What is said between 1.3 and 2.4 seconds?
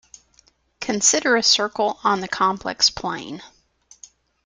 a circle on the